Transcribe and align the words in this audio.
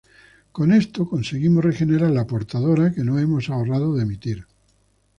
Con 0.51 0.71
esto 0.73 1.07
conseguimos 1.07 1.63
regenerar 1.63 2.09
la 2.09 2.25
portadora 2.25 2.91
que 2.91 3.03
nos 3.03 3.21
hemos 3.21 3.51
ahorrado 3.51 3.93
de 3.93 4.01
emitir. 4.01 4.47